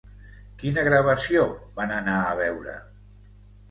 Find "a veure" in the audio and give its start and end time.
2.25-2.79